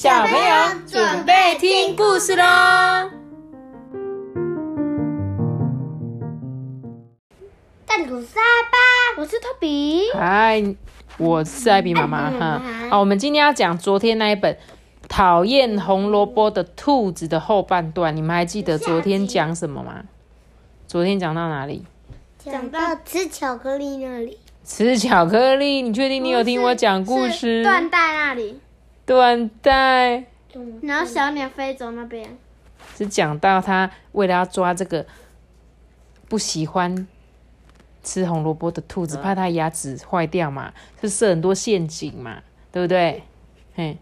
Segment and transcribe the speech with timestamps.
[0.00, 2.44] 小朋友准备听故事喽！
[7.84, 8.38] 大鲁沙
[8.70, 10.04] 巴，我是托比。
[10.14, 10.62] 嗨，
[11.16, 12.62] 我是艾比妈妈哈。
[12.88, 14.54] 好，我们今天要讲昨天那一本
[15.08, 18.14] 《讨厌红萝卜的兔子》的后半段。
[18.14, 20.04] 你们还记得昨天讲什么吗？
[20.86, 21.84] 昨天讲到哪里？
[22.38, 24.38] 讲到吃巧克力那里。
[24.62, 25.82] 吃巧克力？
[25.82, 27.64] 你确定你有听我讲故事？
[27.64, 28.60] 缎带那里。
[29.16, 30.24] 缎带。
[30.82, 32.36] 然后小鸟飞走那边。
[32.96, 35.06] 是讲到他为了要抓这个
[36.28, 37.06] 不喜欢
[38.02, 42.38] 吃红萝卜的兔子，怕它牙齿坏掉嘛，是设很多陷阱嘛，
[42.72, 43.22] 对不对？
[43.74, 43.98] 嘿，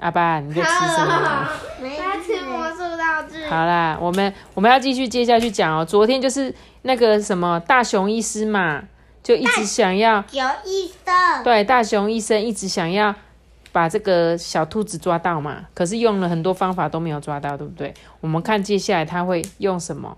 [0.00, 1.48] 阿爸，你在吃什么？
[1.80, 3.46] 在吃魔术道具。
[3.46, 5.84] 好啦，我们我们要继续接下去讲哦。
[5.84, 8.82] 昨天就是那个什么大熊医师嘛，
[9.22, 13.14] 就一直想要有医生对大熊医生一直想要。
[13.72, 15.66] 把这个小兔子抓到嘛？
[15.74, 17.94] 可是用了很多方法都没有抓到，对不对？
[18.20, 20.16] 我们看接下来他会用什么？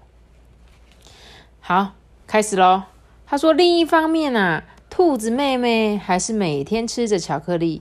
[1.61, 1.93] 好，
[2.27, 2.85] 开始喽。
[3.27, 7.81] 他说：“另一方面啊，兔子妹妹还是每天吃着巧克力，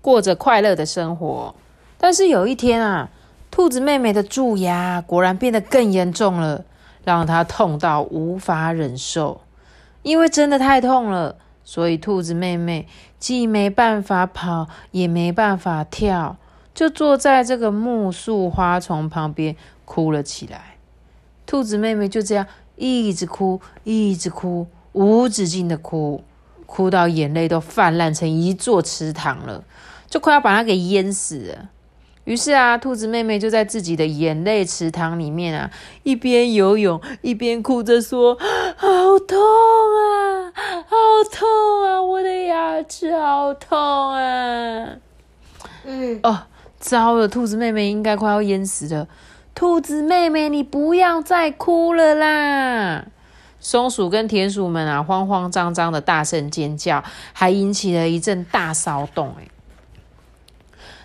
[0.00, 1.54] 过着快乐的生活。
[1.98, 3.10] 但是有一天啊，
[3.50, 6.64] 兔子妹妹的蛀牙果然变得更严重了，
[7.04, 9.40] 让她痛到无法忍受，
[10.02, 11.36] 因为真的太痛了。”
[11.68, 12.86] 所以，兔子妹妹
[13.18, 16.36] 既没办法跑，也没办法跳，
[16.72, 20.76] 就坐在这个木树花丛旁边哭了起来。
[21.44, 26.22] 兔子妹妹就这样一直哭，一直哭，无止境的哭，
[26.66, 29.64] 哭到眼泪都泛滥成一座池塘了，
[30.08, 31.70] 就快要把它给淹死了。
[32.22, 35.70] 于是啊，兔子妹妹就在自己的眼泪池塘里面啊，
[36.02, 38.36] 一边游泳一边哭着说
[38.76, 38.86] ：“好
[39.20, 40.25] 痛啊，
[41.24, 44.96] 痛啊，我的牙齿好痛啊！”
[45.84, 46.42] 嗯，哦，
[46.78, 49.06] 糟了，兔子妹妹应该快要淹死了。
[49.54, 53.06] 兔子妹妹，你不要再哭了啦！
[53.58, 57.02] 松鼠跟田鼠们啊，慌慌张张的大声尖叫，
[57.32, 59.34] 还引起了一阵大骚动。
[59.40, 59.48] 哎。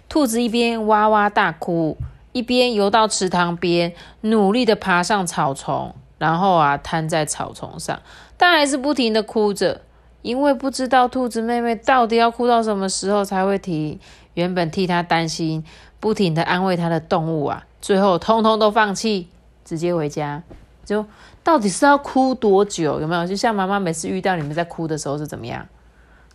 [0.09, 1.97] 兔子一边哇哇大哭，
[2.33, 8.01] 一边游到池塘边，努力的爬上草丛，然后啊瘫在草丛上，
[8.35, 9.81] 但还是不停的哭着，
[10.21, 13.99] 因为不知道兔子妹妹到底要哭到什么时候才会停。
[14.33, 15.63] 原本替她担心、
[15.99, 19.27] 不停的安慰她的动物啊，最后通通都放弃，
[19.65, 20.41] 直接回家。
[20.85, 21.05] 就
[21.43, 23.01] 到底是要哭多久？
[23.01, 23.27] 有没有？
[23.27, 25.67] 就像妈妈每次遇到你们在哭的时候是怎么样？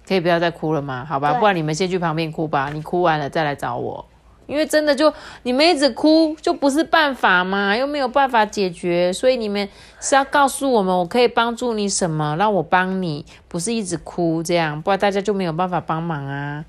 [0.07, 1.05] 可以不要再哭了吗？
[1.05, 2.71] 好吧，不然你们先去旁边哭吧。
[2.73, 4.07] 你哭完了再来找我，
[4.47, 5.13] 因为真的就
[5.43, 9.69] 你们一直哭就不是办法嘛，又没有办法解决，所以你们
[10.01, 16.65] 是要告诉我们，我可以帮助你什么，让我帮你，不是一直哭这样，不然大家就没有办法帮忙啊。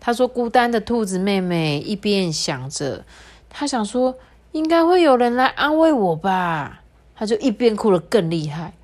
[0.00, 3.04] 他说，孤单的兔子妹妹一边想着，
[3.50, 4.14] 他想说
[4.52, 6.82] 应该会有人来安慰我吧，
[7.16, 8.74] 他就一边哭得更厉害。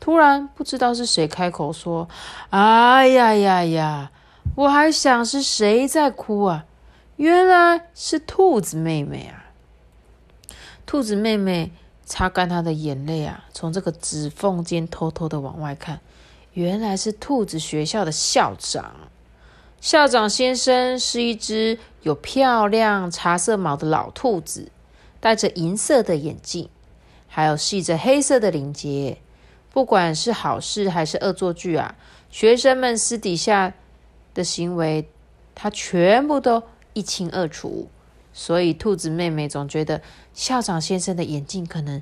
[0.00, 2.08] 突然，不知道是谁开口说
[2.48, 4.10] ：“哎呀呀呀！”
[4.56, 6.64] 我还想是谁在哭啊？
[7.20, 9.52] 原来是兔子妹妹啊！
[10.86, 11.70] 兔子妹妹
[12.02, 16.00] 擦干她的眼泪啊，从这个指缝间偷偷的往外看，
[16.54, 18.96] 原来是兔子学校的校长。
[19.82, 24.72] 校长先生是一只有漂亮茶色毛的老兔子，
[25.20, 26.70] 戴着银色的眼镜，
[27.28, 29.18] 还有系着黑色的领结。
[29.70, 31.96] 不管是好事还是恶作剧啊，
[32.30, 33.74] 学生们私底下
[34.32, 35.06] 的行为，
[35.54, 37.88] 他全部都一清二楚。
[38.32, 40.00] 所以兔子妹妹总觉得
[40.32, 42.00] 校长先生的眼镜可能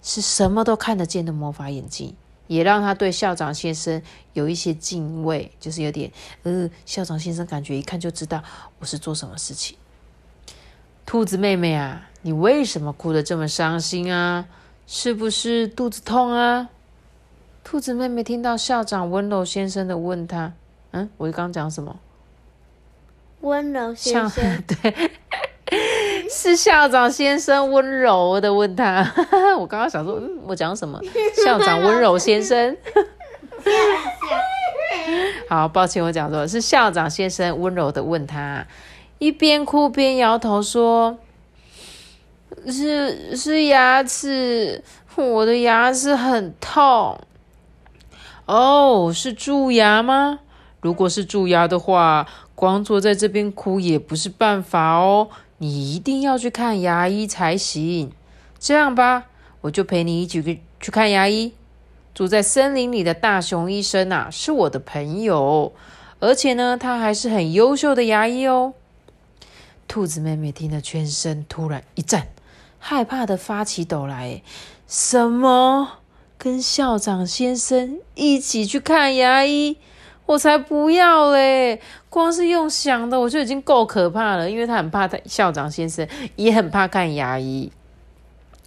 [0.00, 2.14] 是什么都看得见的魔法眼镜，
[2.46, 4.00] 也让她对校长先生
[4.32, 6.12] 有一些敬畏，就是有点
[6.44, 8.42] 呃，校长先生感觉一看就知道
[8.78, 9.76] 我是做什么事情。
[11.04, 14.46] 兔子妹妹啊，你为什么哭得这么伤心啊？
[14.86, 16.70] 是不是肚子痛啊？
[17.64, 20.52] 兔子妹妹听到校长温柔先生的问她
[20.92, 21.98] ：“嗯，我刚讲什么？”
[23.46, 25.10] 温柔先生， 对，
[26.28, 29.10] 是校长先生温柔的问他。
[29.58, 31.00] 我刚刚想说，嗯，我讲什么？
[31.44, 32.76] 校长温柔先生。
[35.48, 38.66] 好，抱歉，我讲错了，是校长先生温柔的问他，
[39.18, 41.18] 一边哭边摇头说
[42.66, 44.82] ：“是是牙齿，
[45.16, 47.18] 我的牙齿很痛。”
[48.46, 50.40] 哦，是蛀牙吗？
[50.86, 55.28] 如果是蛀牙的话，光坐在这边哭也不是办法哦。
[55.58, 58.12] 你一定要去看牙医才行。
[58.60, 59.24] 这样吧，
[59.62, 61.52] 我就陪你一起去去看牙医。
[62.14, 65.72] 住在森林里的大熊医生啊，是我的朋友，
[66.20, 68.74] 而且呢，他还是很优秀的牙医哦。
[69.88, 72.22] 兔子妹妹听了，全身突然一震，
[72.78, 74.40] 害怕的发起抖来。
[74.86, 75.98] 什么？
[76.38, 79.78] 跟校长先生一起去看牙医？
[80.26, 81.80] 我才不要嘞！
[82.10, 84.50] 光是用想的，我就已经够可怕了。
[84.50, 87.70] 因为他很怕他校长先生，也很怕看牙医。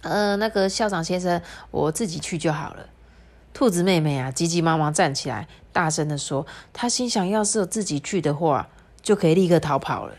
[0.02, 1.40] 呃，那个校长先生，
[1.70, 2.86] 我自己去就好了。
[3.52, 8.68] 兔子妹妹啊，急急忙忙站起来，大声的说：“她心想，要是自己去的话，
[9.02, 10.14] 就可以立刻逃跑了。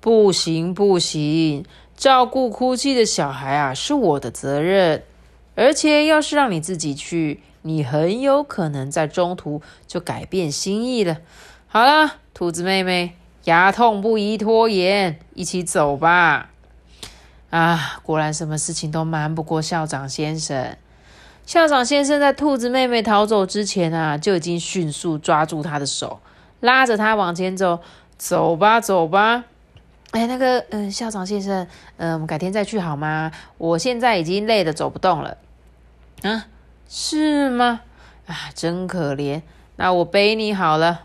[0.00, 1.64] 不行，不行，
[1.96, 5.04] 照顾哭泣的小孩啊，是我的责任。
[5.54, 11.18] 而且，要是让你自己去，你很有可能在中途就改变心意了。
[11.66, 13.14] 好了，兔子妹妹，
[13.44, 16.50] 牙痛不宜拖延，一起走吧。”
[17.50, 20.76] 啊，果然什么事情都瞒不过校长先生。
[21.44, 26.20] 校长先生在兔子妹妹逃走之前啊，就已经迅速抓住她的手，
[26.60, 27.80] 拉着她往前走。
[28.18, 29.44] 走吧，走吧。
[30.12, 31.66] 哎，那个，嗯，校长先生，
[31.98, 33.30] 嗯，我们改天再去好吗？
[33.58, 35.36] 我现在已经累得走不动了。
[36.22, 36.46] 啊，
[36.88, 37.80] 是吗？
[38.26, 39.42] 啊，真可怜。
[39.76, 41.02] 那我背你好了。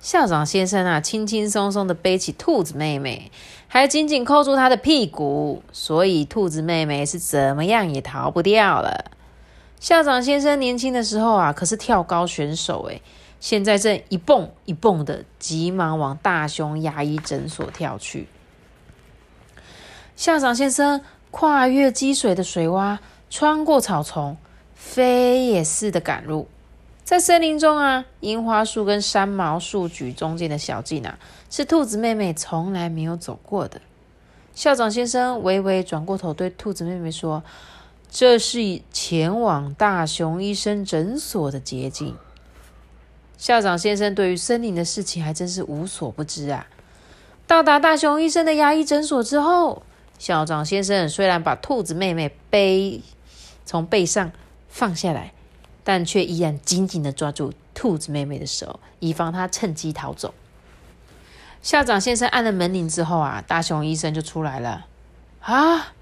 [0.00, 3.30] 校长先生啊，轻轻松松的背起兔子妹妹，
[3.68, 9.06] 还紧紧扣住她的屁股，所以兔子妹妹是怎么样也逃不掉了。
[9.80, 13.00] 校长先生年轻的时候啊，可是跳高选手诶，
[13.40, 18.28] 现在正一蹦一蹦的，急忙往大熊牙医诊所跳去。
[20.16, 21.00] 校长先生
[21.30, 22.98] 跨越积水的水洼，
[23.30, 24.36] 穿过草丛，
[24.74, 26.48] 飞也似的赶路。
[27.04, 31.18] 在森林中啊，樱花树跟山毛树菊中间的小径啊，
[31.50, 33.80] 是兔子妹妹从来没有走过的。
[34.54, 37.42] 校长先生微微转过头，对兔子妹妹说。
[38.16, 42.14] 这是前往大熊医生诊所的捷径。
[43.36, 46.68] 校长先生对于森林的事情还真是无所不知啊！
[47.48, 49.82] 到达大熊医生的牙医诊所之后，
[50.16, 53.02] 校长先生虽然把兔子妹妹背
[53.64, 54.30] 从背上
[54.74, 55.32] 放下来，
[55.84, 60.34] 但却依然紧紧的抓住兔子妹妹的手，以防她趁机逃走。
[61.62, 64.86] 校长先生按了门铃之后啊，大熊医生就出来了
[65.42, 65.92] 啊！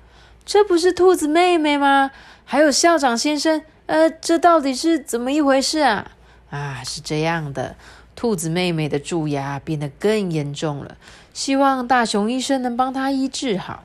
[0.46, 2.12] 这不是兔子妹妹吗？
[2.46, 6.10] 还有校长先生，呃，这到底是怎么一回事啊？
[6.48, 7.76] 啊，是这样的，
[8.16, 10.96] 兔子妹妹的蛀牙变得更严重了，
[11.34, 13.84] 希望大熊医生能帮她医治好。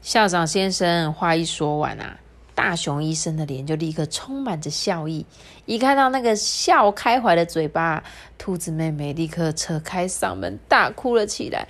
[0.00, 2.16] 校长先生话一说完啊。
[2.56, 5.26] 大熊医生的脸就立刻充满着笑意，
[5.66, 8.02] 一看到那个笑开怀的嘴巴，
[8.38, 11.68] 兔子妹妹立刻扯开嗓门大哭了起来。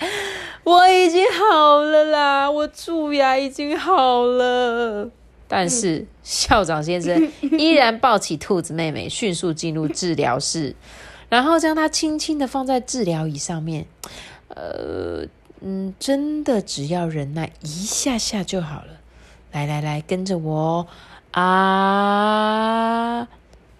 [0.63, 5.11] 我已经好了啦，我蛀牙已经好了。
[5.49, 10.77] 但是校长先生依然抱起兔子妹妹，迅速进入治疗室，
[11.29, 13.87] 然后将她轻轻的放在治疗椅上面。
[14.49, 15.27] 呃，
[15.61, 19.01] 嗯，真的只要忍耐一下下就好了。
[19.57, 20.87] 来来来，跟着我
[21.31, 23.27] 啊！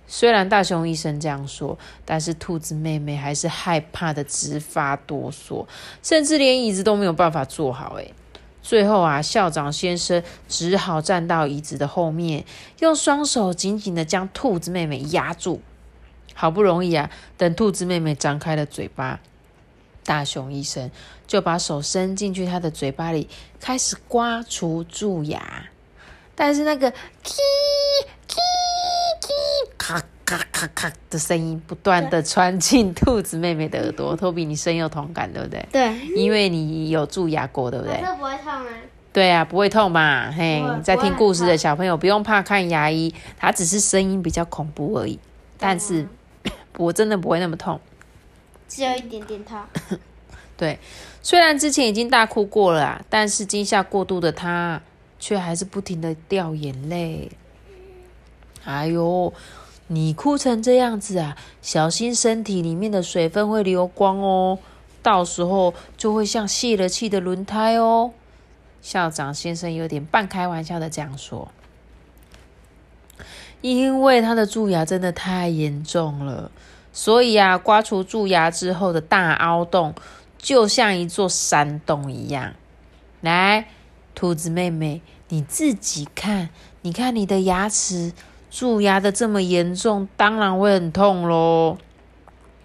[0.07, 5.67] 虽然大熊医生这样说，但是兔子妹妹还是害怕的直发哆嗦，
[6.03, 7.99] 甚至连椅子都没有办法坐好。
[7.99, 8.07] 哎，
[8.63, 12.47] 最后啊，校长先生只好站到椅子的后面，
[12.79, 15.61] 用双手紧紧的将兔子妹妹压住。
[16.33, 19.21] 好不容易啊，等兔子妹妹张开了嘴巴。
[20.07, 20.91] 大熊医生
[21.27, 23.29] 就把手伸进去他的嘴巴里，
[23.61, 25.67] 开始刮除蛀牙。
[26.35, 26.91] 但是那个
[27.25, 27.35] “叽
[28.29, 28.37] 叽
[29.21, 29.29] 叽”
[29.77, 34.15] 咔咔咔咔的声音不断的传进兔子妹妹的耳朵。
[34.15, 35.67] 托比，你深有同感，对不对？
[35.73, 38.01] 对，因为你有蛀牙过，对不对？
[38.05, 38.67] 这不会痛吗？
[39.13, 40.31] 对啊，不会痛嘛。
[40.31, 45.19] 嘿，在听故事的小朋友不用怕看牙医，它只是声音比较恐怖而已。
[45.59, 46.07] 但是
[46.77, 47.81] 我真的不会那么痛。
[48.69, 49.67] 只有一点点他。
[50.57, 50.79] 对，
[51.23, 54.81] 虽然之前已经大哭过了啊，但是惊吓过度的他，
[55.19, 57.31] 却还是不停的掉眼泪。
[58.65, 59.33] 哎呦，
[59.89, 64.59] 你哭成这样子啊，小心身体里面的水分会流光哦，
[65.03, 68.13] 到时候就会像泄了气的轮胎哦。
[68.81, 71.51] 校长先生有点半开玩笑的这样说，
[73.61, 76.51] 因为他的蛀牙真的太严重了。
[76.99, 79.95] 所以啊，刮除蛀牙之后的大凹洞，
[80.39, 82.55] 就像一座山洞一样。
[83.21, 83.67] 来，
[84.15, 86.49] 兔子妹妹，你自己看，
[86.81, 88.15] 你看你的牙齿
[88.51, 91.77] 蛀牙的这么严重，当然会很痛喽。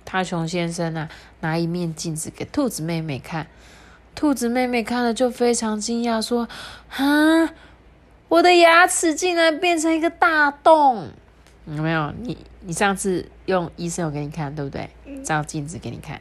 [0.06, 1.10] 大熊先生啊，
[1.42, 3.48] 拿一面镜子给兔子妹妹看，
[4.16, 6.48] 兔子妹妹看了就非常惊讶，说
[6.96, 7.50] ：“啊，
[8.30, 11.10] 我的牙齿竟然变成一个大洞！”
[11.65, 12.13] 有没有？
[12.22, 14.89] 你你上次用医生有给你看，对不对？
[15.24, 16.20] 照镜子给你看。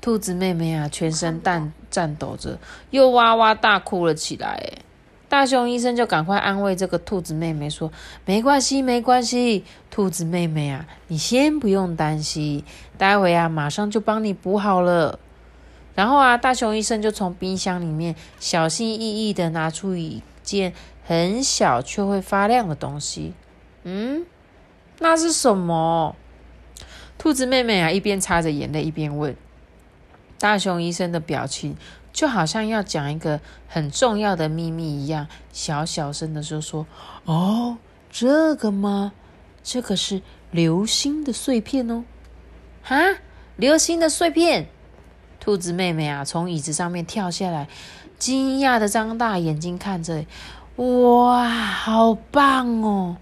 [0.00, 2.58] 兔子妹妹啊，全身颤颤抖着，
[2.90, 4.48] 又哇哇大哭了起来。
[4.48, 4.78] 哎，
[5.28, 7.92] 大熊医生就赶快安慰这个兔子妹妹说
[8.24, 12.64] ：“没关系，没关系，兔子妹妹啊，你先不用担心，
[12.96, 15.18] 待会啊，马上就帮你补好了。”
[15.94, 20.72] 然后啊，大熊医生就从冰箱里面小心翼翼的拿出一件
[21.04, 23.34] 很小却会发亮的东西。
[23.84, 24.24] 嗯，
[24.98, 26.14] 那是什么？
[27.18, 29.36] 兔子妹妹啊，一边擦着眼泪一边问。
[30.38, 31.76] 大熊医生的表情
[32.12, 36.86] 就好像要讲一个很重要的秘密一样，小小声的就说
[37.26, 37.76] ：“哦，
[38.10, 39.12] 这个吗？
[39.62, 42.04] 这个是流星的碎片哦。”
[42.82, 42.96] 哈，
[43.56, 44.68] 流星的碎片！
[45.38, 47.68] 兔子妹妹啊，从椅子上面跳下来，
[48.18, 50.24] 惊讶的张大眼睛看着，
[50.76, 53.18] 哇，好棒哦，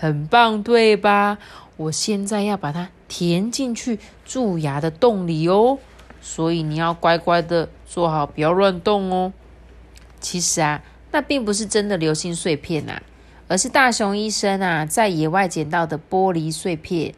[0.00, 1.36] 很棒，对吧？
[1.76, 5.78] 我现在要把它填进去蛀牙的洞里哦。
[6.22, 9.30] 所以你要乖乖的坐好，不要乱动哦。
[10.18, 13.02] 其实啊，那并不是真的流星碎片呐，
[13.46, 17.14] 而是大熊医生啊在野外捡到的玻璃碎片。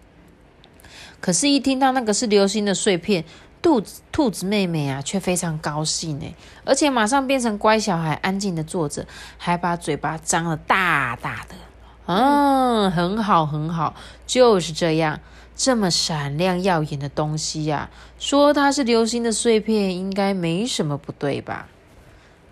[1.21, 3.25] 可是，一听到那个是流星的碎片，
[3.63, 6.27] 兔子兔子妹妹啊却非常高兴呢，
[6.65, 9.07] 而且马上变成乖小孩，安静的坐着，
[9.39, 11.55] 还把嘴巴张了大大的。
[12.07, 13.95] 嗯，很好，很好，
[14.27, 15.21] 就是这样。
[15.55, 21.69] 这么闪亮耀眼的东西呀，说它是流星的碎片，应该没什么不对吧？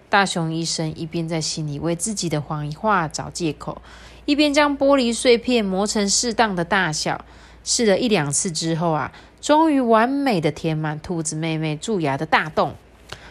[0.09, 3.81] 大熊医生一边在心里为自己的谎话找借口，
[4.27, 7.25] 一边将玻璃碎片磨成适当的大小。
[7.65, 12.75] 试了一两次之后啊，终于完美的填满兔子妹妹蛀牙的大洞，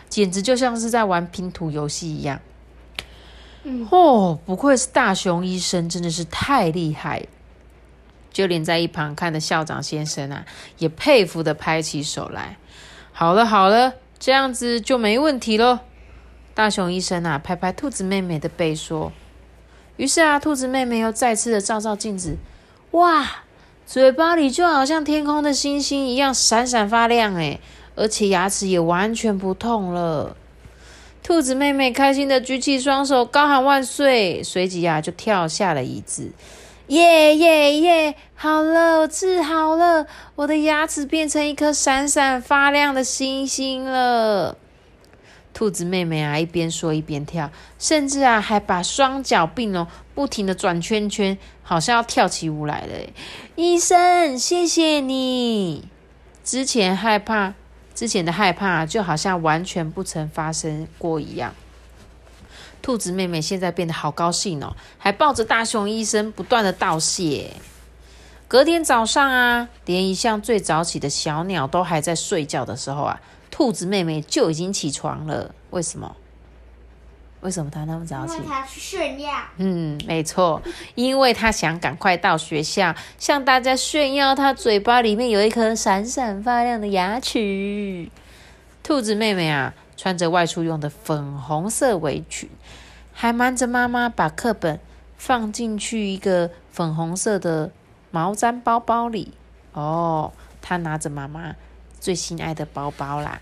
[0.09, 2.39] 简直就像是在玩拼图游戏一样。
[3.89, 7.27] 哦，不愧是大熊医生，真的是太厉害。
[8.31, 10.45] 就连在一旁看的校长先生啊，
[10.77, 12.57] 也佩服的拍起手来。
[13.11, 15.79] 好了好了，这样子就没问题喽。
[16.53, 19.11] 大熊医生啊，拍拍兔子妹妹的背说。
[19.97, 22.37] 于是啊，兔子妹妹又再次的照照镜子，
[22.91, 23.27] 哇，
[23.85, 27.59] 嘴巴里就好像天空的星星一样闪闪发亮诶
[27.95, 30.37] 而且牙齿也完全不痛了。
[31.21, 36.31] 兔子妹妹开心的举起双手，高喊万岁，随即啊，就跳下了椅子。
[36.87, 38.15] 耶耶耶！
[38.33, 44.57] 好了，我治好了，我的牙齿变成一颗闪闪发亮的星星了。
[45.53, 49.85] 兔子妹妹啊，一边说一边跳，甚至啊，还把双脚并拢，
[50.15, 52.93] 不停的转圈圈，好像要跳起舞来了。
[53.55, 55.85] 医生，谢谢你！
[56.43, 57.53] 之前害怕，
[57.99, 61.53] 之前的害怕，就好像完全不曾发生过一样。
[62.81, 67.51] 兔子妹妹现在变得好高兴哦，还抱着大熊医生不断的道谢。
[68.47, 73.19] 隔天早上啊，连一向最早起的小鸟都还在睡觉的时候啊，
[73.51, 75.53] 兔子妹妹就已经起床了。
[75.71, 76.15] 为什么？
[77.41, 78.35] 为什么他那么早起？
[78.35, 79.31] 因为她去炫耀。
[79.57, 80.61] 嗯，没错，
[80.95, 88.09] 因为他想赶快到学校，向大家炫耀他嘴巴里面有一颗闪闪发亮的牙齿。
[88.83, 89.73] 兔子妹妹啊。
[90.01, 92.49] 穿着外出用的粉红色围裙，
[93.11, 94.79] 还瞒着妈妈把课本
[95.17, 97.69] 放进去一个粉红色的
[98.09, 99.33] 毛毡包包里。
[99.73, 100.31] 哦，
[100.61, 101.53] 她拿着妈妈
[101.99, 103.41] 最心爱的包包啦！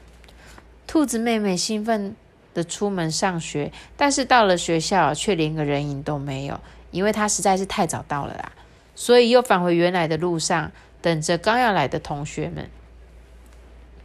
[0.88, 2.16] 兔子妹妹兴奋
[2.58, 6.60] 的出门上学，但是到了学校却连个人影都没有，
[6.90, 8.52] 因为他实在是太早到了啦，
[8.96, 10.72] 所以又返回原来的路上，
[11.04, 12.68] 等着刚要来的同学们。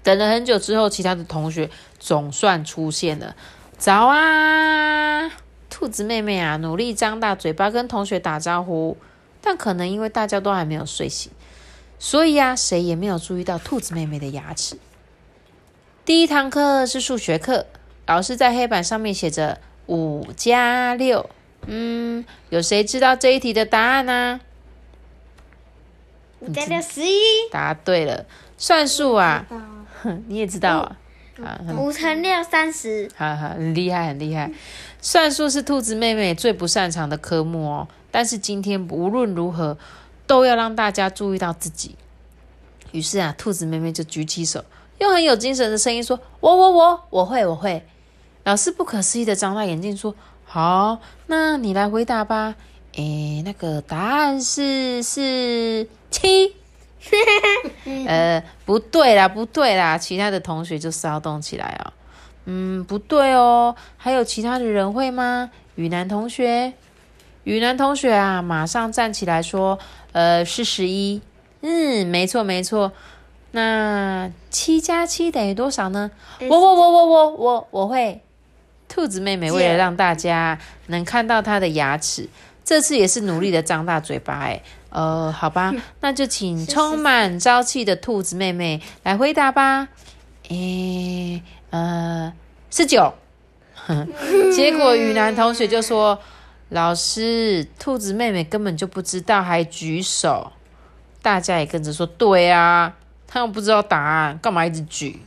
[0.03, 3.35] 等了很久之后，其他的同学总算出现了。
[3.79, 5.31] 早啊，
[5.71, 8.99] 兔子妹妹啊，努力张大嘴巴跟同学打招呼。
[9.41, 11.33] 但可能因为大家都还没有睡醒，
[11.99, 14.77] 所以啊，谁也没有注意到兔子妹妹的牙齿。
[16.05, 17.67] 第一堂课是数学课，
[18.07, 21.29] 老师在黑板上面写着五加六。
[21.67, 24.41] 嗯，有谁知道这一题的答案呢？
[26.41, 27.21] 五加六十一。
[27.53, 28.27] 答对了，
[28.59, 29.47] 算术啊。
[30.27, 30.97] 你也知道啊，
[31.45, 34.51] 啊，五乘六三十，哈哈，很厉害，很厉害。
[35.01, 39.79] 算术是兔子妹妹最不擅长的科目哦，但是今天无论如何
[40.27, 41.95] 都要让大家注意到自己。
[42.91, 44.65] 于是啊，兔子妹妹就举起手，
[44.99, 47.87] 用很有精神的声音说：“我我我我会我会。”
[48.45, 52.55] 老师不可思议的张大眼睛说：“好，那你来回答吧。”
[52.95, 56.55] 诶，那个答案是是七。
[58.07, 59.99] 呃，不对啦，不对啦！
[59.99, 61.93] 其他的同学就骚动起来哦。
[62.45, 65.51] 嗯，不对哦，还有其他的人会吗？
[65.75, 66.75] 雨男同学，
[67.45, 69.79] 雨楠同学啊，马上站起来说
[70.13, 71.21] ：“呃，是十一。
[71.63, 72.93] 嗯，没错没错。
[73.53, 76.11] 那七加七等于多少呢？
[76.49, 78.23] 我我我我我我我会。
[78.93, 80.59] 兔子妹妹为了让大家
[80.89, 82.29] 能看到她的牙齿，
[82.63, 84.35] 这次也是努力的张大嘴巴。
[84.35, 89.89] 哎，呃，好吧，那就请充满朝气的兔子妹妹来回答吧。
[90.51, 92.31] 诶，呃，
[92.71, 93.15] 十九。
[94.55, 96.19] 结果雨楠同学就说。”
[96.73, 100.53] 老师，兔子妹妹根本就不知道，还举手，
[101.21, 102.95] 大家也跟着说对啊。
[103.27, 105.21] 他又不知道答案，干嘛一直举？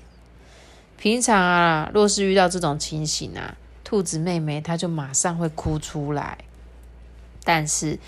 [0.97, 6.37] 平常啊，若是遇到这种情形啊，兔子妹妹她就马上会哭出来。
[7.43, 7.99] 但是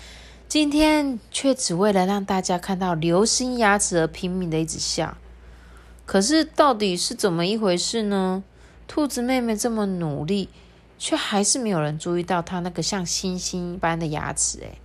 [0.48, 5.16] 今天却只为了让大家看到流星牙齿而拼命的一直笑。
[6.06, 8.42] 可是到底是怎么一回事呢？
[8.86, 10.48] 兔子妹妹这么努力。
[11.00, 14.78] 却还是没有人注意到她那个像星星一般的牙齿，诶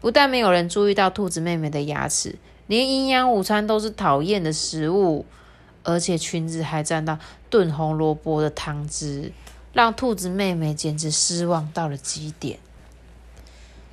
[0.00, 2.36] 不但没有人注意到兔子妹妹的牙齿，
[2.68, 5.26] 连营养午餐都是讨厌的食物，
[5.90, 7.18] 而且裙子还沾到
[7.50, 9.32] 炖红萝卜的汤汁，
[9.72, 12.58] 让兔子妹妹简直失望到了极点。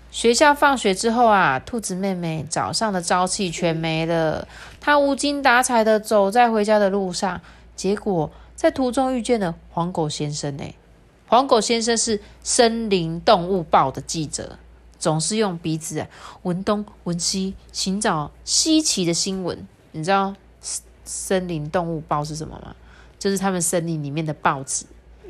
[0.09, 4.47] 学校放学之后啊，兔子妹妹早上的朝气全没了，
[4.79, 7.41] 她无精打采的走在回家的路上，
[7.75, 10.73] 结果在途中遇见了黄狗先生，诶
[11.27, 14.57] 黄狗先生是森林动物报的记者，
[14.97, 16.07] 总是用鼻子
[16.43, 19.67] 闻东闻西，寻找稀奇的新闻。
[19.91, 20.33] 你知道
[21.07, 22.75] 森林动物报是什么吗？
[23.17, 24.85] 就是他们森林里面的报纸，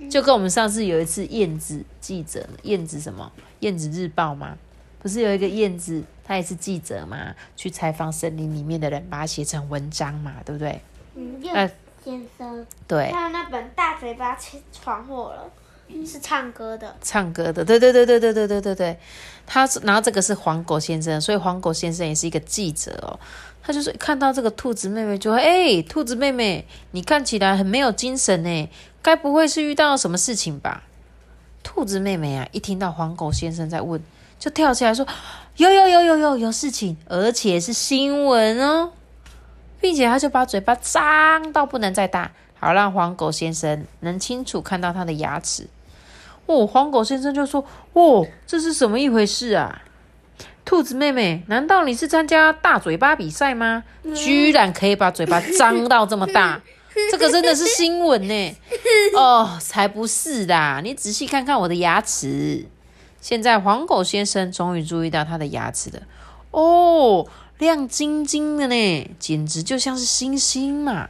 [0.09, 3.31] 就跟我们上次有一次燕子记者，燕子什么
[3.61, 4.57] 燕子日报吗？
[4.99, 10.81] 不是有一个燕子，他也是记者嘛，去采访森林里面的人，把它写成文章嘛，对不对？
[11.15, 11.71] 嗯，燕
[12.03, 14.37] 先生，对，还有那本大嘴巴
[14.73, 15.49] 闯祸了。
[16.05, 18.99] 是唱歌的，唱歌的，对对对对对对对对对，
[19.45, 23.17] 他然后这个是黄狗先生，所以黄狗先生也是一个记者哦。
[23.67, 28.69] 他就是看到这个兔子妹妹，就说：“哎，兔子妹妹，你看起来很没有精神呢，
[29.01, 30.83] 该不会是遇到了什么事情吧？”
[31.63, 34.01] 兔子妹妹啊，一听到黄狗先生在问，
[34.39, 35.05] 就跳起来说
[35.57, 38.93] ：“有有有有有有事情，而且是新闻哦，
[39.81, 45.67] 并且他就把嘴巴张到不能再大，好让黄狗先生能清楚看到他的牙齿。”
[46.47, 49.81] 哦，黄狗先生就说：“哦，这是什么一回事啊？
[50.67, 53.85] 兔子妹妹，难道你是参加大嘴巴比赛吗？
[54.13, 56.61] 居然可以把嘴巴张到这么大，
[57.09, 58.55] 这个真的是新闻呢！
[59.15, 62.65] 哦，才不是的，你仔细看看我的牙齿。
[63.21, 66.01] 现在黄狗先生终于注意到他的牙齿了，
[66.51, 67.25] 哦，
[67.59, 71.07] 亮晶晶的呢，简直就像是星星嘛！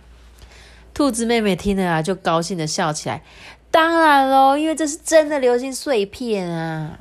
[0.93, 3.23] 兔子妹妹听了啊，就高兴的笑起来。”
[3.71, 6.99] 当然喽，因为这是真的流星碎片啊！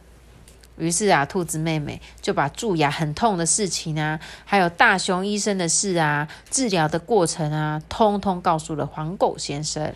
[0.77, 9.95] 于是啊，兔子妹妹就把蛀牙很痛的事情啊，还有大熊医生的事啊，治疗的过程啊，通通告诉了黄狗先生。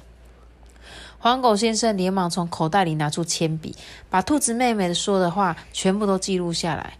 [1.18, 3.76] 黄狗先生连忙从口袋里拿出铅笔，
[4.08, 6.94] 把兔子妹妹说的话全部都记录下来。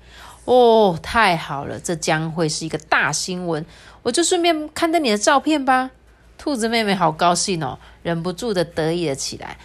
[0.45, 3.64] 哦，太好了，这将会是一个大新闻！
[4.03, 5.90] 我就顺便刊登你的照片吧。
[6.37, 9.57] 兔子妹妹好高兴哦，忍不住的得意了起来。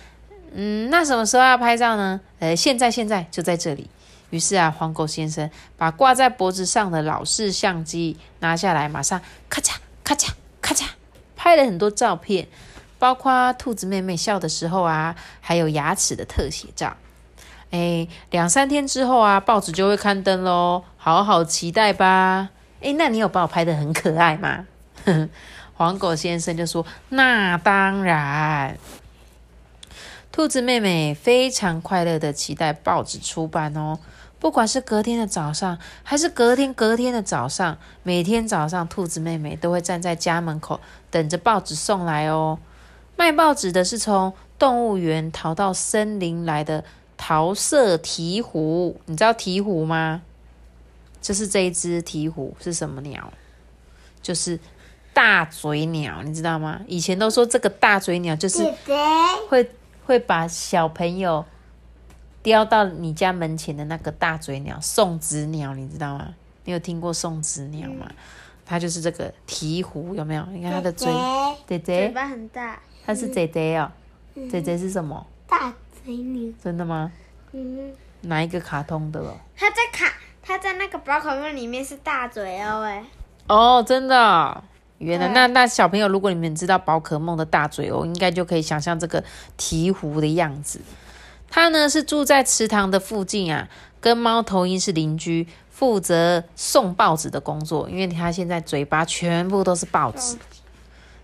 [0.53, 2.21] 嗯，那什么时候要拍照呢？
[2.39, 3.89] 呃，现在，现在就在这里。
[4.29, 10.29] 于是啊，黄狗先生把挂在脖子上的老式相机拿下来，马上咔嚓咔嚓
[10.61, 10.85] 咔嚓
[11.35, 12.47] 拍了很多照片，
[12.99, 16.95] 包括兔子妹妹笑的时候啊，还有牙齿的特写照。
[17.71, 22.49] 哎，两三天之后啊，报纸就会刊登喽，好好期待吧。
[22.81, 24.65] 哎，那你有把我拍的很可爱吗？
[25.77, 28.77] 黄狗先生就说：“那当然。”
[30.31, 33.99] 兔子妹妹非常快乐的期待报纸出版哦。
[34.45, 40.79] 不管是隔天的早上，还是隔天隔天的早上，每天早上，兔子妹妹都会站在家门口
[41.09, 42.59] 等着报纸送来哦。
[43.15, 46.83] 卖报纸的是从动物园逃到森林来的
[47.17, 48.93] 桃色鹈鹕。
[49.07, 50.21] 你知道鹈鹕吗？
[51.19, 53.33] 就是这一只鹈鹕是什么鸟？
[54.21, 54.59] 就是。
[55.11, 56.81] 大嘴鸟，你知道吗？
[56.87, 58.61] 以前都说这个大嘴鸟就是
[59.47, 59.71] 会
[60.05, 61.45] 会把小朋友
[62.45, 66.35] 叼到你家门前的那个大嘴鸟——送子鸟，你知道吗？
[66.63, 68.07] 你有听过送子鸟吗？
[68.63, 70.45] 它就是这个鹈鹕，有没有？
[70.51, 71.11] 你看它的嘴，
[71.65, 73.91] 嘴嘴巴很大，它是嘴嘴哦。
[74.47, 75.25] 嘴嘴是什么？
[75.47, 76.53] 大嘴鸟。
[76.63, 77.11] 真的吗？
[77.51, 77.91] 嗯。
[78.21, 79.35] 哪一个卡通的哦？
[79.57, 83.03] 它在卡，它在那个宝可梦里面是大嘴哦，哎。
[83.47, 84.63] 哦，真的。
[84.99, 89.23] 原来那那小朋友，如果你们知道宝可梦的大嘴哦，应该就可以想象这个
[89.57, 90.79] 鹈鹕的样子。
[91.49, 93.69] 他呢是住在池塘的附近啊，
[94.01, 97.89] 跟猫头鹰是邻居，负责送报纸的工作。
[97.89, 100.37] 因为他现在嘴巴全部都是报纸。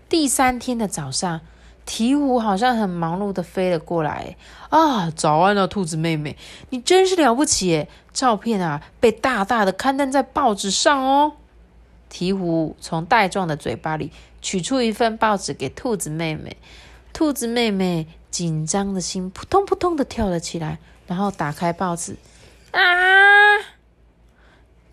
[0.08, 1.40] 第三天的早上，
[1.86, 4.36] 鹈鹕好像很忙碌的飞了过来。
[4.70, 6.36] 啊，早安啊，兔子妹妹，
[6.70, 7.88] 你真是了不起耶！
[8.12, 11.32] 照片啊，被大大的刊登在报纸上哦。
[12.10, 16.56] 鹈鹕从带状的嘴巴里取出一份报纸给兔子妹妹。
[17.12, 22.16] 兔子妹妹紧张的心扑通扑通的跳了起来，然后打开报纸，
[22.70, 22.80] 啊！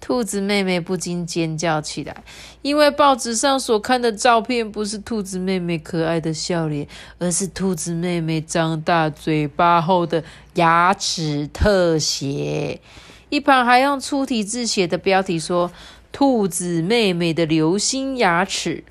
[0.02, 2.24] 兔子妹妹不禁尖叫起来，
[2.62, 6.88] 因为报纸上所看的照片不是兔子妹妹可爱的笑脸，
[7.20, 10.24] 而是兔子妹妹张大嘴巴后的
[10.56, 12.82] 牙齿特写。
[13.30, 15.72] 一旁还用粗体字写的标题说
[16.12, 18.84] ：“兔子妹妹的流星牙齿。”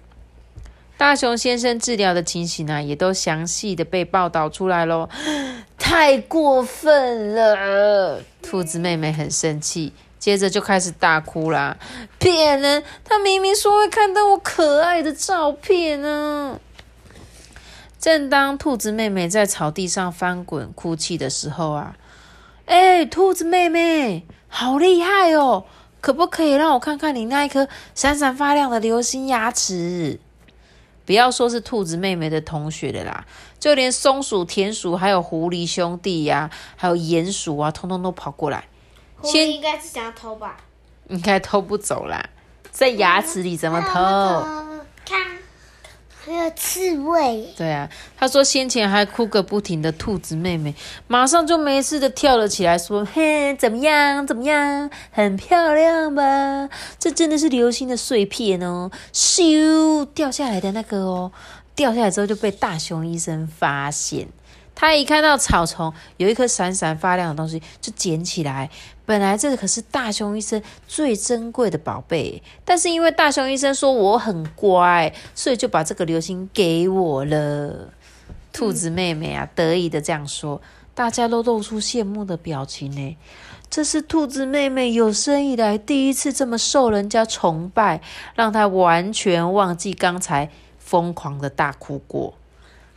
[0.98, 5.08] 大熊先生治疗的情形呢，也都详细的被报道出来喽。
[5.78, 8.20] 太过分了！
[8.42, 11.76] 兔子妹妹很生气，接着就开始大哭啦。
[12.18, 12.82] 骗人！
[13.04, 16.58] 他明明说会看到我可爱的照片呢。
[18.00, 21.96] 正当兔子妹妹在草地上翻滚哭泣的时候啊，
[22.66, 25.64] 哎，兔子妹妹，好厉害哦！
[26.00, 30.18] 可不可以让我看看你那一颗闪闪发亮的流星牙齿？
[31.08, 33.24] 不要说是兔子妹妹的同学的啦，
[33.58, 38.68] 就连松鼠、田鼠，还有狐狸兄弟呀，还有鼹鼠啊，通通都跑过来。
[39.16, 40.58] 狐狸应该是想要偷吧？
[41.08, 42.28] 应该偷不走啦，
[42.70, 44.68] 在牙齿里怎么偷？
[46.28, 47.48] 还有刺猬。
[47.56, 50.74] 对啊，他说先前还哭个不停的兔子妹妹，
[51.06, 54.26] 马上就没事的跳了起来，说：“嘿，怎么样？
[54.26, 54.90] 怎么样？
[55.10, 56.68] 很漂亮吧？
[56.98, 61.32] 这真的是流星的碎片哦，咻掉下来的那个哦，
[61.74, 64.28] 掉下来之后就被大熊医生发现。”
[64.80, 68.70] 他一看到草丛有一颗闪闪发亮的东西，就捡起来。
[69.04, 77.88] 本来这可是大熊医生最珍贵的宝贝，但是因为大熊医生说我很乖，所以就把这个流星给我了。
[78.52, 80.62] 兔子妹妹啊，得意的这样说，
[80.94, 83.16] 大家都露出羡慕的表情呢。
[83.68, 88.00] 这是兔子妹妹有生以来第一次这么受人家崇拜，
[88.36, 92.34] 让她完全忘记刚才疯狂的大哭过。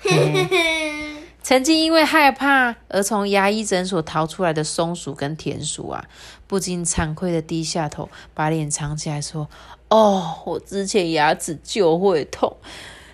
[1.44, 6.06] 曾经因为害怕而从牙医诊所逃出来的松鼠跟田鼠啊，
[6.46, 9.50] 不禁惭愧的低下头，把脸藏起来，说
[9.90, 12.56] ：“哦，我之前牙齿就会痛，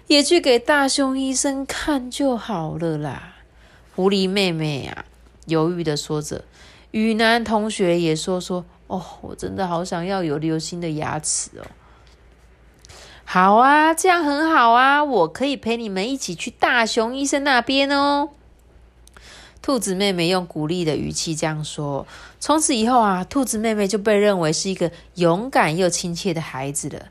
[0.08, 3.36] 也去给大熊医生看就好了啦。”
[3.96, 5.06] 狐狸妹妹啊，
[5.46, 6.44] 犹豫的说着。
[6.92, 11.66] 雨男同学也说说：“哦，我真的好想要有流星的牙齿哦。”
[13.30, 18.30] 好啊，这样很好啊，我可以陪你们一起去大熊医生那边哦。
[19.62, 22.08] 兔子妹妹用鼓励的语气这样说。
[22.40, 27.08] 从此以后啊，兔子妹妹就被认为是一个勇敢又亲切的孩子了。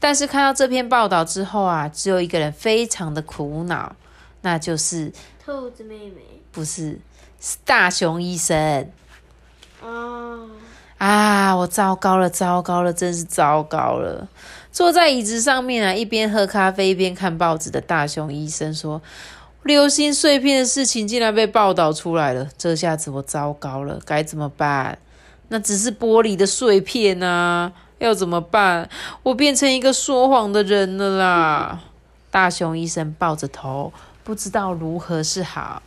[0.00, 3.94] 但是看到这篇报道之后啊，只有一个人非常的苦恼，
[4.40, 5.12] 那就是
[5.44, 6.98] 兔子妹妹，不是
[7.38, 8.90] 是大熊医生。
[9.82, 10.48] 哦，
[10.96, 14.26] 啊，我糟糕了，糟糕了，真是糟糕了。
[14.78, 19.02] 坐在椅子上面啊，一边喝咖啡一边看报纸的大熊医生说
[19.64, 24.96] ：“流星碎片的事情竟然被报道出来了，这下子我糟糕了，该怎么办？
[25.48, 28.88] 那只是玻璃的碎片啊，要怎么办？
[29.24, 31.80] 我变成一个说谎的人了啦！”
[32.30, 35.82] 大熊医生抱着头，不知道如何是好。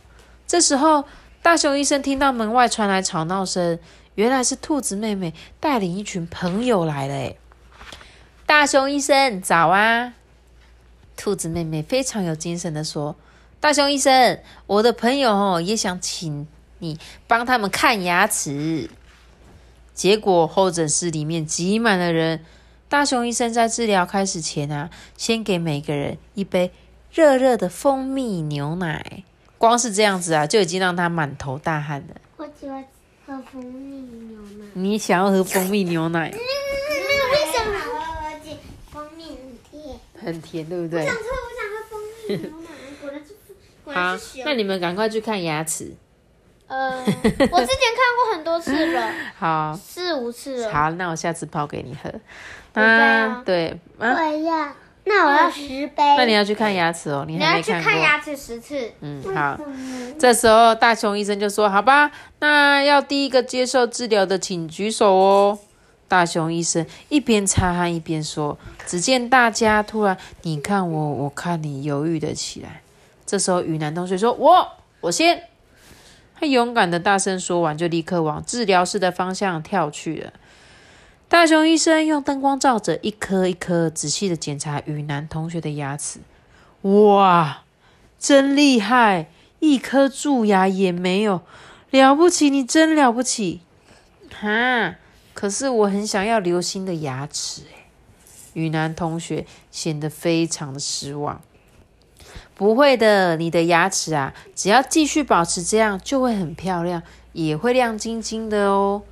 [0.46, 1.02] 这时候，
[1.40, 3.78] 大熊医生听到门外传来吵闹声，
[4.16, 7.38] 原来是兔子妹妹带领一群朋友来了，诶
[8.52, 10.12] 大熊医生，早啊！
[11.16, 13.16] 兔子妹妹非常有精神的说
[13.58, 16.46] ：“大熊医生，我的朋友哦也想请
[16.78, 18.90] 你帮他们看牙齿。”
[19.94, 22.44] 结果候诊室里面挤满了人。
[22.90, 26.70] 大熊医生在治疗开始前啊，先给每个人一杯
[27.10, 29.24] 热热的蜂蜜牛奶。
[29.56, 32.20] 光是这样子啊，就已经让他满头大汗了。
[32.36, 32.84] 我喜欢
[33.26, 34.66] 喝蜂蜜牛奶。
[34.74, 36.28] 你想要喝蜂蜜牛奶？
[36.36, 36.38] 为
[37.50, 37.78] 什么？
[38.90, 39.36] 蜂蜜很
[39.70, 41.00] 甜，很甜，对不对？
[41.00, 42.68] 我想喝，我想喝蜂蜜牛奶。
[43.00, 43.34] 果然是，
[43.84, 44.42] 果然好是熊，。
[44.44, 45.94] 那你们赶快去看牙齿。
[46.68, 50.72] 呃，我之前看过很多次了， 好，四五次了。
[50.72, 52.10] 好，那我下次泡给你喝。
[52.72, 54.72] 杯啊对，啊，我要，
[55.04, 56.02] 那我要十杯。
[56.16, 57.92] 那你要去看牙齿哦，你你要去还没看过。
[57.92, 58.90] 看牙齿十次。
[59.00, 59.60] 嗯，好。
[60.18, 65.58] 这时候大熊医生就说：“好吧，那要第一个接受治疗的，请举手哦。”
[66.12, 68.58] 大熊医生一边擦汗一边说。
[68.86, 72.82] 只见大家突然你看我，我看你，犹豫了起来。
[73.24, 75.44] 这时候雨男同学说：“我，我先。”
[76.38, 80.34] 他勇敢的大声说完，就立刻往治疗室的方向跳去了。
[81.30, 86.20] 大熊医生用灯光照着，一颗一颗仔细的检查雨男同学的牙齿。
[86.82, 87.62] 哇，
[88.18, 89.28] 真厉害，
[89.60, 91.40] 一颗蛀牙也没有，
[91.88, 93.62] 了不起，你真了不起！
[94.38, 94.96] 哈，
[95.34, 97.86] 可是我很想要流星的牙齿诶。
[98.54, 101.40] 雨男同学显得非常的失望。
[102.54, 109.02] 不会的，你的牙齿啊，只要继续保持这样，就会很漂亮，也会亮晶晶的哦。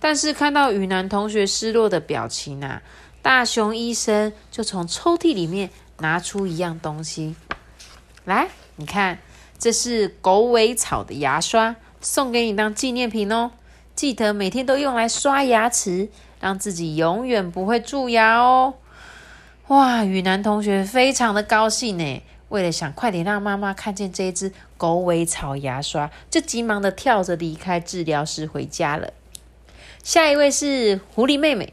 [0.00, 2.82] 但是看到雨男同学失落的表情啊，
[3.20, 7.36] 大熊医生就从抽屉里面拿出一样东西
[8.24, 9.18] 来，你看，
[9.58, 13.50] 这是狗尾草的牙刷，送给你当纪念品哦。
[13.98, 16.08] 记得每天都用来刷牙齿，
[16.38, 18.74] 让自己永远不会蛀牙哦。
[19.66, 22.22] 哇，雨男同学非常的高兴呢。
[22.50, 29.12] 为了想快点让妈妈看见这一支狗尾草牙刷，就急忙的跳着离开治疗室回家了。
[30.04, 31.72] 下一位是狐狸妹妹。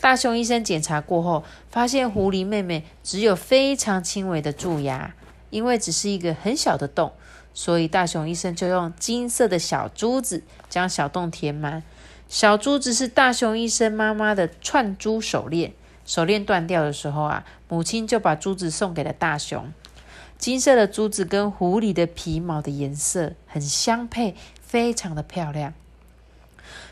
[0.00, 5.12] 大熊医生检查过后，发现狐狸妹妹只有非常轻微的蛀牙，
[5.50, 7.10] 因为只是一个很小的洞，
[7.54, 11.82] 所以大熊医生就用金色的小珠子将小洞填满。
[12.28, 15.72] 小珠子是大熊医生妈妈的串珠手链，
[16.04, 19.72] 手链断掉的时候啊，母亲就把珠子送给了大熊。
[20.36, 25.72] 金色的珠子跟狐狸的皮毛的颜色很相配，非常的漂亮。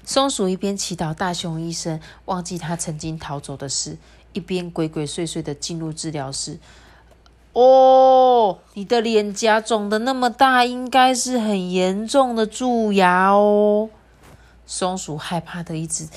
[0.04, 3.98] 松鼠一边祈祷大熊医生忘记他曾经逃走的事，
[4.32, 6.58] 一边鬼鬼祟祟的进入治疗室。
[7.52, 13.90] 哦，你的脸颊肿的那么大，应该是很严重的蛀牙哦。
[14.66, 16.08] 松鼠害怕的一直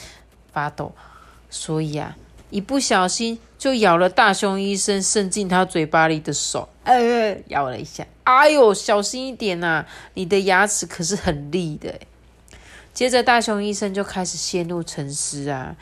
[0.52, 0.94] 发抖，
[1.50, 2.16] 所以啊。
[2.52, 8.06] 一不小心就咬了大熊医生伸进他嘴巴里的手，呃，咬了一下。
[8.24, 9.86] 哎呦，小心一点呐！
[10.14, 12.00] 你的牙齿可是很利的。
[12.94, 15.76] 接着，大熊医生就开始陷入沉思啊。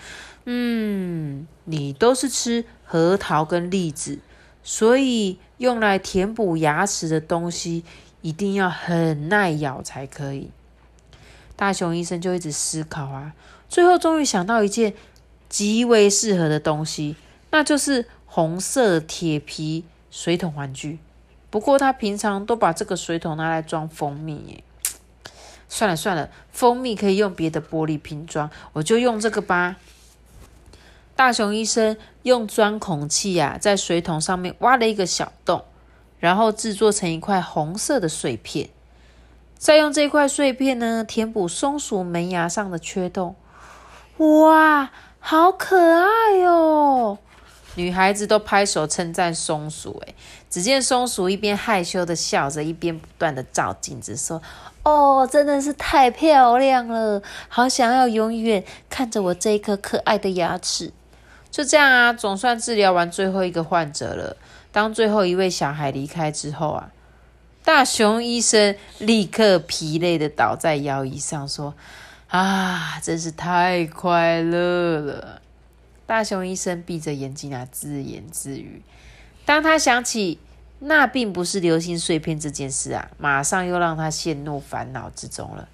[0.46, 4.18] 嗯，你都是吃核桃跟栗子，
[4.64, 7.84] 所以用来填补牙齿的东西
[8.22, 10.50] 一定要很耐咬才可以。
[11.56, 13.34] 大熊医生就一直思考啊，
[13.70, 14.94] 最后终于想到一件。
[15.50, 17.16] 极为适合的东西，
[17.52, 20.98] 那就是红色铁皮水桶玩具。
[21.52, 24.64] 不过他平常都把这个水桶拿来装蜂蜜耶。
[25.70, 29.76] 算了算了，蜂蜜可以用别的玻璃瓶装，我就用这个吧。
[31.16, 35.64] 大熊医生用钻孔器呀，在水桶上面挖了一个小洞，
[36.20, 38.70] 然后制作成一块红色的碎片，
[39.58, 43.36] 再用这块碎片呢，填补松鼠门牙上的缺洞。
[44.18, 44.92] 哇！
[45.26, 47.18] 好可爱哟！
[47.76, 49.98] 女孩子都拍手称赞松鼠。
[50.06, 50.16] 诶
[50.50, 54.42] 只见松鼠一边害羞的笑着，一边不断的照镜子说
[54.84, 60.92] ：“哦，真的是太漂亮了，好想要永远看着我这一颗可爱的牙齿。”
[61.54, 64.36] 就这样啊，总算治疗完最后一个患者了。
[64.72, 66.92] 当最后一位小孩离开之后啊，
[67.64, 71.76] 大熊医生立刻疲累的倒在摇椅上说。
[72.30, 75.42] 啊，真是太快乐了！
[76.08, 78.82] 大熊医生闭着眼睛啊，自言自语。
[79.46, 80.40] 当他想起
[80.80, 85.70] 那并不是流星碎片这件事啊，马上又让他陷入烦恼之中了。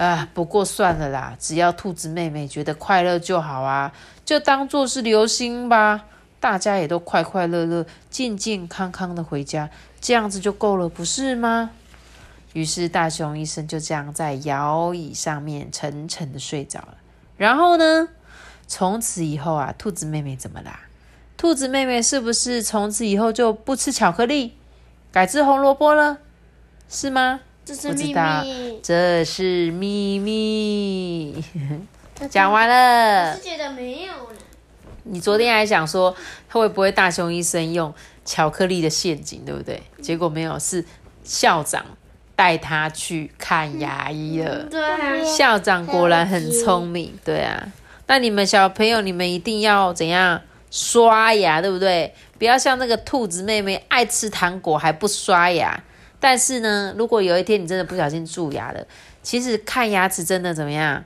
[0.00, 3.92] 啊，不过算了啦，只要兔子妹妹觉得快乐就好啊，
[4.24, 6.06] 就当做是流星吧。
[6.40, 9.68] 大家也都快快乐乐、健健康康的回家，
[10.00, 11.72] 这样子就够了，不是吗？
[12.54, 16.96] 于是大熊医生就这样在摇椅上面沉沉的睡着了。
[17.36, 18.08] 然后呢，
[18.66, 20.80] 从此以后啊，兔子妹妹怎么啦？
[21.36, 24.54] 兔子妹妹是不是从此以后就不吃巧克力，
[25.12, 26.20] 改吃红萝卜了？
[26.88, 27.40] 是吗？
[27.70, 28.80] 这是秘密。
[28.82, 31.44] 这是秘密。
[32.28, 33.30] 讲完了。
[33.30, 34.36] 我是觉得没有了。
[35.04, 36.14] 你昨天还想说，
[36.48, 39.82] 他会不会大熊医生用巧克力的陷阱，对不对？
[40.02, 40.84] 结果没有，是
[41.22, 41.84] 校长。
[42.36, 44.64] 带他去看牙医了。
[44.70, 44.80] 对，
[45.26, 47.14] 校长果然很聪明。
[47.22, 47.68] 对啊，
[48.06, 52.14] 那你们小朋友，你们一定要怎样刷牙，对不对？
[52.38, 55.84] 不要像那个兔子妹妹爱吃糖果还不刷牙。
[56.20, 58.86] 但是呢，如果有一天你真的不小心蛀牙了，
[59.22, 61.02] 其实看牙齿真的怎么样？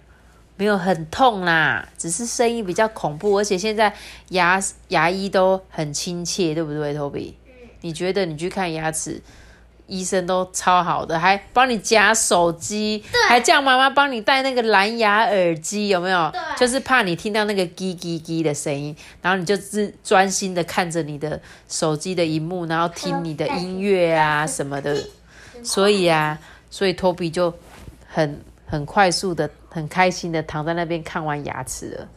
[0.57, 3.39] 没有很痛啦，只是声音比较恐怖。
[3.39, 3.93] 而且现在
[4.29, 7.35] 牙牙医都很亲切，对不对，Toby？
[7.81, 9.21] 你觉得你去看牙齿？
[9.87, 16.33] 医生都超好的，还帮你夹手机，还叫妈妈帮你戴那个蓝牙耳机，有没有？
[16.57, 24.97] 就是怕你听到那个叽叽叽的声音，然后你就只专心的看着你的手机的荧幕，然后听你的音乐啊什么的。
[25.63, 26.39] 所以啊，
[26.71, 27.53] 所以 Toby 就
[28.07, 32.09] 很很快速的、很开心的躺在那边看完牙齿了。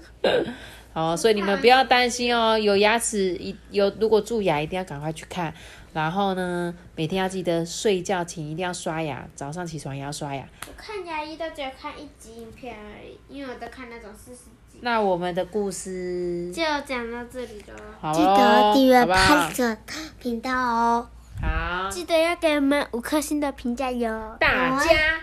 [0.93, 5.53] 好， 所以你们不要担心哦，有牙齿一有如果蛀牙，一定要赶快去看。
[5.97, 10.47] 然后呢，每天要记得睡觉前一定要刷牙，早上起床也要刷牙。
[10.67, 14.77] 我看牙医都只有看一集影片而已，因为我都看那种四十集。
[14.81, 19.75] 那我们的故事就讲到这里了，好记得咯订阅拍摄
[20.19, 21.09] 频道哦。
[21.41, 24.37] 好，记得要给我们五颗星的评价哟。
[24.39, 25.19] 大家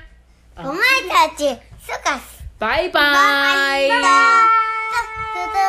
[0.56, 2.20] 我们的结束个
[2.58, 3.00] 拜拜。
[3.00, 5.60] 哒哒哒哒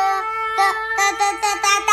[0.56, 1.92] 哒哒哒哒哒。